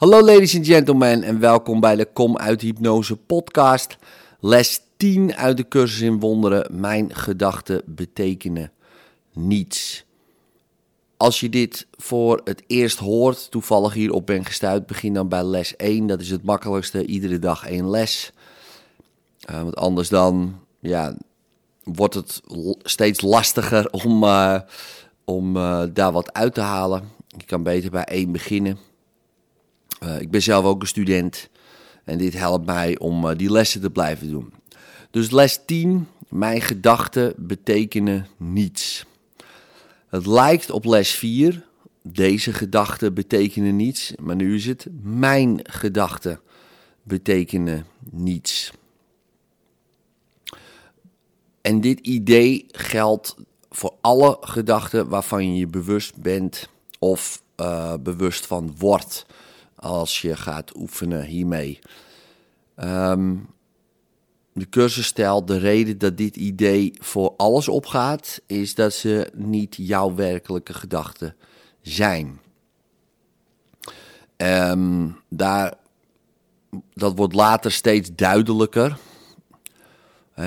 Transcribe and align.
Hallo 0.00 0.22
ladies 0.24 0.56
and 0.56 0.66
gentlemen 0.66 1.22
en 1.22 1.40
welkom 1.40 1.80
bij 1.80 1.96
de 1.96 2.04
Kom 2.12 2.38
uit 2.38 2.60
Hypnose 2.60 3.16
podcast. 3.16 3.96
Les 4.38 4.80
10 4.96 5.34
uit 5.34 5.56
de 5.56 5.68
cursus 5.68 6.00
in 6.00 6.20
wonderen. 6.20 6.80
Mijn 6.80 7.14
gedachten 7.14 7.82
betekenen 7.86 8.72
niets. 9.32 10.04
Als 11.16 11.40
je 11.40 11.48
dit 11.48 11.86
voor 11.90 12.40
het 12.44 12.62
eerst 12.66 12.98
hoort, 12.98 13.50
toevallig 13.50 13.92
hierop 13.92 14.26
ben 14.26 14.44
gestuurd, 14.44 14.86
begin 14.86 15.14
dan 15.14 15.28
bij 15.28 15.44
les 15.44 15.76
1. 15.76 16.06
Dat 16.06 16.20
is 16.20 16.30
het 16.30 16.44
makkelijkste, 16.44 17.06
iedere 17.06 17.38
dag 17.38 17.66
één 17.66 17.90
les. 17.90 18.32
Uh, 19.50 19.62
want 19.62 19.76
anders 19.76 20.08
dan, 20.08 20.60
ja, 20.78 21.14
wordt 21.84 22.14
het 22.14 22.40
steeds 22.82 23.20
lastiger 23.20 23.90
om, 23.90 24.24
uh, 24.24 24.60
om 25.24 25.56
uh, 25.56 25.82
daar 25.92 26.12
wat 26.12 26.32
uit 26.32 26.54
te 26.54 26.60
halen. 26.60 27.02
Je 27.26 27.44
kan 27.44 27.62
beter 27.62 27.90
bij 27.90 28.04
één 28.04 28.32
beginnen. 28.32 28.89
Uh, 30.02 30.20
ik 30.20 30.30
ben 30.30 30.42
zelf 30.42 30.64
ook 30.64 30.80
een 30.80 30.88
student 30.88 31.48
en 32.04 32.18
dit 32.18 32.32
helpt 32.32 32.66
mij 32.66 32.98
om 32.98 33.24
uh, 33.24 33.36
die 33.36 33.50
lessen 33.50 33.80
te 33.80 33.90
blijven 33.90 34.30
doen. 34.30 34.52
Dus 35.10 35.30
les 35.30 35.60
10, 35.66 36.08
mijn 36.28 36.60
gedachten 36.60 37.34
betekenen 37.36 38.26
niets. 38.36 39.06
Het 40.08 40.26
lijkt 40.26 40.70
op 40.70 40.84
les 40.84 41.10
4, 41.10 41.64
deze 42.02 42.52
gedachten 42.52 43.14
betekenen 43.14 43.76
niets, 43.76 44.12
maar 44.20 44.36
nu 44.36 44.54
is 44.54 44.66
het 44.66 44.86
mijn 45.02 45.60
gedachten 45.62 46.40
betekenen 47.02 47.86
niets. 48.10 48.72
En 51.60 51.80
dit 51.80 52.00
idee 52.00 52.66
geldt 52.70 53.36
voor 53.70 53.94
alle 54.00 54.36
gedachten 54.40 55.08
waarvan 55.08 55.52
je 55.52 55.58
je 55.58 55.66
bewust 55.66 56.16
bent 56.16 56.68
of 56.98 57.42
uh, 57.60 57.94
bewust 58.00 58.46
van 58.46 58.74
wordt 58.78 59.26
als 59.80 60.22
je 60.22 60.36
gaat 60.36 60.76
oefenen 60.76 61.24
hiermee. 61.24 61.78
Um, 62.76 63.48
de 64.52 64.68
cursus 64.68 65.06
stelt 65.06 65.46
de 65.46 65.58
reden 65.58 65.98
dat 65.98 66.16
dit 66.16 66.36
idee 66.36 66.92
voor 66.98 67.34
alles 67.36 67.68
opgaat, 67.68 68.40
is 68.46 68.74
dat 68.74 68.92
ze 68.92 69.30
niet 69.34 69.76
jouw 69.78 70.14
werkelijke 70.14 70.74
gedachten 70.74 71.36
zijn. 71.80 72.40
Um, 74.36 75.16
daar, 75.28 75.74
dat 76.94 77.16
wordt 77.16 77.34
later 77.34 77.72
steeds 77.72 78.10
duidelijker. 78.14 78.98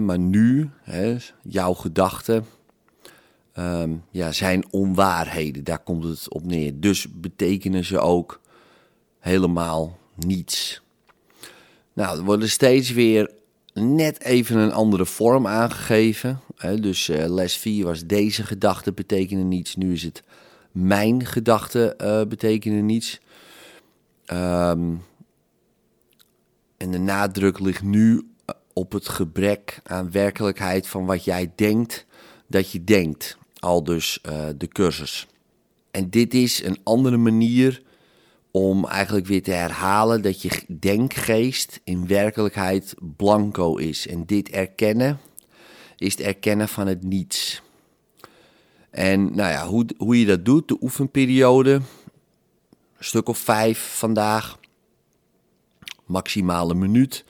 Maar 0.00 0.18
nu, 0.18 0.70
jouw 1.42 1.74
gedachten 1.74 2.46
um, 3.58 4.04
ja, 4.10 4.32
zijn 4.32 4.72
onwaarheden. 4.72 5.64
Daar 5.64 5.78
komt 5.78 6.04
het 6.04 6.32
op 6.32 6.44
neer. 6.44 6.80
Dus 6.80 7.06
betekenen 7.12 7.84
ze 7.84 7.98
ook 7.98 8.40
helemaal 9.26 9.98
niets. 10.14 10.82
Nou, 11.92 12.18
er 12.18 12.24
worden 12.24 12.48
steeds 12.48 12.90
weer 12.90 13.30
net 13.74 14.20
even 14.20 14.56
een 14.56 14.72
andere 14.72 15.06
vorm 15.06 15.46
aangegeven. 15.46 16.40
Dus 16.80 17.08
uh, 17.08 17.24
les 17.28 17.56
4 17.56 17.84
was 17.84 18.04
deze 18.04 18.42
gedachten 18.42 18.94
betekenen 18.94 19.48
niets. 19.48 19.76
Nu 19.76 19.92
is 19.92 20.02
het 20.02 20.22
mijn 20.72 21.26
gedachten 21.26 21.94
uh, 22.00 22.22
betekenen 22.28 22.86
niets. 22.86 23.20
Um, 24.32 25.02
en 26.76 26.90
de 26.90 26.98
nadruk 26.98 27.58
ligt 27.58 27.82
nu 27.82 28.28
op 28.72 28.92
het 28.92 29.08
gebrek 29.08 29.80
aan 29.84 30.10
werkelijkheid 30.10 30.86
van 30.86 31.06
wat 31.06 31.24
jij 31.24 31.52
denkt 31.54 32.06
dat 32.46 32.70
je 32.70 32.84
denkt. 32.84 33.38
Al 33.58 33.84
dus 33.84 34.18
de 34.56 34.68
cursus. 34.68 35.26
En 35.90 36.10
dit 36.10 36.34
is 36.34 36.62
een 36.64 36.78
andere 36.82 37.16
manier 37.16 37.82
om 38.56 38.84
eigenlijk 38.84 39.26
weer 39.26 39.42
te 39.42 39.50
herhalen 39.50 40.22
dat 40.22 40.42
je 40.42 40.62
denkgeest 40.78 41.80
in 41.84 42.06
werkelijkheid 42.06 42.94
blanco 43.16 43.76
is. 43.76 44.06
En 44.06 44.26
dit 44.26 44.48
erkennen 44.48 45.18
is 45.96 46.12
het 46.12 46.26
erkennen 46.26 46.68
van 46.68 46.86
het 46.86 47.02
niets. 47.02 47.62
En 48.90 49.24
nou 49.34 49.50
ja, 49.50 49.66
hoe, 49.66 49.86
hoe 49.96 50.20
je 50.20 50.26
dat 50.26 50.44
doet, 50.44 50.68
de 50.68 50.76
oefenperiode, 50.80 51.72
een 51.72 51.84
stuk 53.04 53.28
of 53.28 53.38
vijf 53.38 53.96
vandaag, 53.98 54.58
maximale 56.04 56.74
minuut. 56.74 57.24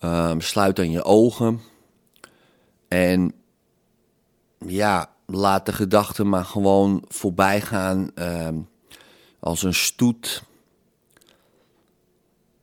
Um, 0.00 0.40
sluit 0.40 0.76
dan 0.76 0.90
je 0.90 1.04
ogen 1.04 1.60
en 2.88 3.32
ja, 4.66 5.10
laat 5.26 5.66
de 5.66 5.72
gedachten 5.72 6.28
maar 6.28 6.44
gewoon 6.44 7.04
voorbij 7.08 7.60
gaan. 7.60 8.10
Um, 8.14 8.68
als 9.46 9.62
een 9.62 9.74
stoet 9.74 10.42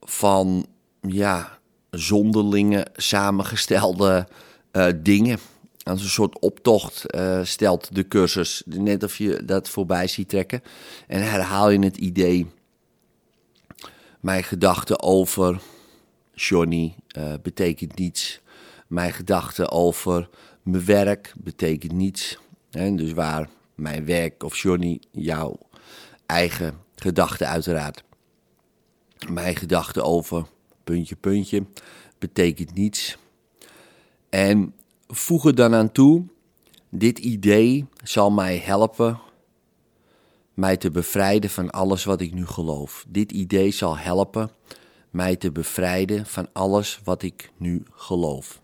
van 0.00 0.66
ja, 1.00 1.58
zonderlinge 1.90 2.86
samengestelde 2.96 4.28
uh, 4.72 4.86
dingen. 4.96 5.38
Als 5.82 6.02
een 6.02 6.08
soort 6.08 6.38
optocht 6.38 7.14
uh, 7.14 7.44
stelt 7.44 7.94
de 7.94 8.08
cursus. 8.08 8.62
Net 8.66 9.02
of 9.02 9.18
je 9.18 9.44
dat 9.44 9.68
voorbij 9.68 10.06
ziet 10.06 10.28
trekken. 10.28 10.62
En 11.06 11.30
herhaal 11.30 11.70
je 11.70 11.78
het 11.78 11.96
idee. 11.96 12.46
Mijn 14.20 14.44
gedachten 14.44 15.02
over 15.02 15.60
Johnny 16.34 16.94
uh, 17.18 17.34
betekent 17.42 17.98
niets. 17.98 18.40
Mijn 18.86 19.12
gedachten 19.12 19.70
over 19.70 20.28
mijn 20.62 20.84
werk 20.84 21.34
betekent 21.36 21.92
niets. 21.92 22.38
En 22.70 22.96
dus 22.96 23.12
waar 23.12 23.48
mijn 23.74 24.04
werk 24.04 24.42
of 24.42 24.56
Johnny 24.56 25.00
jouw 25.10 25.58
eigen 26.26 26.80
gedachten 26.94 27.48
uiteraard. 27.48 28.04
Mijn 29.28 29.56
gedachten 29.56 30.04
over 30.04 30.46
puntje, 30.84 31.16
puntje 31.16 31.66
betekent 32.18 32.74
niets. 32.74 33.16
En 34.28 34.74
voeg 35.06 35.44
er 35.44 35.54
dan 35.54 35.74
aan 35.74 35.92
toe, 35.92 36.24
dit 36.88 37.18
idee 37.18 37.86
zal 38.02 38.30
mij 38.30 38.58
helpen 38.58 39.20
mij 40.54 40.76
te 40.76 40.90
bevrijden 40.90 41.50
van 41.50 41.70
alles 41.70 42.04
wat 42.04 42.20
ik 42.20 42.34
nu 42.34 42.46
geloof. 42.46 43.04
Dit 43.08 43.32
idee 43.32 43.70
zal 43.70 43.98
helpen 43.98 44.50
mij 45.10 45.36
te 45.36 45.52
bevrijden 45.52 46.26
van 46.26 46.48
alles 46.52 47.00
wat 47.04 47.22
ik 47.22 47.50
nu 47.56 47.82
geloof. 47.90 48.60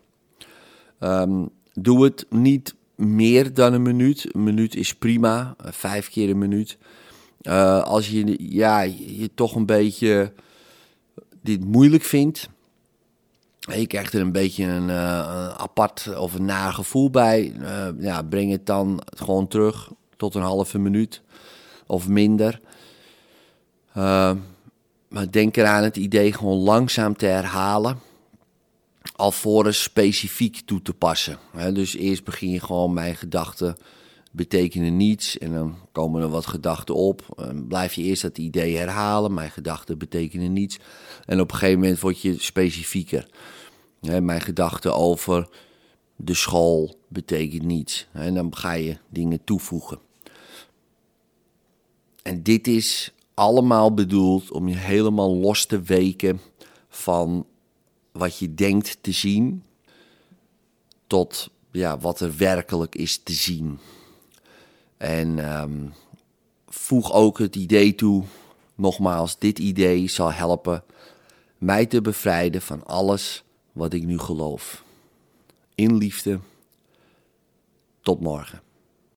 Um, 0.99 1.49
doe 1.73 2.03
het 2.03 2.25
niet 2.29 2.75
meer 2.95 3.53
dan 3.53 3.73
een 3.73 3.81
minuut. 3.81 4.35
Een 4.35 4.43
minuut 4.43 4.75
is 4.75 4.95
prima, 4.95 5.55
vijf 5.57 6.09
keer 6.09 6.29
een 6.29 6.37
minuut. 6.37 6.77
Uh, 7.43 7.83
als 7.83 8.09
je 8.09 8.35
ja, 8.39 8.81
je 8.81 9.29
toch 9.35 9.55
een 9.55 9.65
beetje 9.65 10.33
dit 11.41 11.65
moeilijk 11.65 12.03
vindt. 12.03 12.49
Je 13.59 13.87
krijgt 13.87 14.13
er 14.13 14.21
een 14.21 14.31
beetje 14.31 14.63
een, 14.63 14.87
uh, 14.87 15.47
apart 15.47 16.17
of 16.17 16.33
een 16.33 16.45
naar 16.45 16.73
gevoel 16.73 17.09
bij. 17.09 17.53
Uh, 17.59 17.87
ja, 17.99 18.21
breng 18.21 18.51
het 18.51 18.65
dan 18.65 19.01
gewoon 19.17 19.47
terug 19.47 19.89
tot 20.17 20.35
een 20.35 20.41
halve 20.41 20.79
minuut 20.79 21.21
of 21.87 22.07
minder. 22.07 22.59
maar 25.07 25.31
denk 25.31 25.57
eraan 25.57 25.83
het 25.83 25.97
idee 25.97 26.33
gewoon 26.33 26.57
langzaam 26.57 27.15
te 27.15 27.25
herhalen. 27.25 27.99
Alvorens 29.15 29.83
specifiek 29.83 30.61
toe 30.65 30.81
te 30.81 30.93
passen. 30.93 31.37
dus 31.73 31.95
eerst 31.95 32.23
begin 32.23 32.49
je 32.49 32.59
gewoon 32.59 32.93
mijn 32.93 33.15
gedachten 33.15 33.77
betekenen 34.31 34.97
niets 34.97 35.37
en 35.37 35.53
dan 35.53 35.75
komen 35.91 36.21
er 36.21 36.29
wat 36.29 36.45
gedachten 36.47 36.95
op. 36.95 37.45
Blijf 37.67 37.93
je 37.93 38.03
eerst 38.03 38.21
dat 38.21 38.37
idee 38.37 38.77
herhalen, 38.77 39.33
mijn 39.33 39.51
gedachten 39.51 39.97
betekenen 39.97 40.53
niets. 40.53 40.79
En 41.25 41.39
op 41.39 41.51
een 41.51 41.57
gegeven 41.57 41.79
moment 41.79 41.99
word 41.99 42.21
je 42.21 42.39
specifieker. 42.39 43.27
mijn 43.99 44.41
gedachten 44.41 44.95
over 44.95 45.49
de 46.15 46.33
school 46.33 46.95
betekent 47.07 47.63
niets. 47.63 48.07
En 48.11 48.33
dan 48.33 48.55
ga 48.55 48.73
je 48.73 48.97
dingen 49.09 49.43
toevoegen. 49.43 49.99
En 52.23 52.43
dit 52.43 52.67
is 52.67 53.13
allemaal 53.33 53.93
bedoeld 53.93 54.51
om 54.51 54.67
je 54.67 54.75
helemaal 54.75 55.35
los 55.35 55.65
te 55.65 55.81
weken 55.81 56.39
van 56.89 57.45
wat 58.11 58.37
je 58.37 58.53
denkt 58.53 58.97
te 59.01 59.11
zien 59.11 59.63
tot 61.07 61.49
ja, 61.71 61.97
wat 61.97 62.19
er 62.19 62.37
werkelijk 62.37 62.95
is 62.95 63.17
te 63.23 63.33
zien. 63.33 63.79
En 65.01 65.61
um, 65.61 65.93
voeg 66.67 67.11
ook 67.11 67.39
het 67.39 67.55
idee 67.55 67.95
toe, 67.95 68.23
nogmaals, 68.75 69.37
dit 69.37 69.59
idee 69.59 70.07
zal 70.07 70.31
helpen 70.31 70.83
mij 71.57 71.85
te 71.85 72.01
bevrijden 72.01 72.61
van 72.61 72.85
alles 72.85 73.43
wat 73.71 73.93
ik 73.93 74.03
nu 74.03 74.19
geloof. 74.19 74.83
In 75.75 75.97
liefde, 75.97 76.39
tot 78.01 78.19
morgen. 78.19 78.61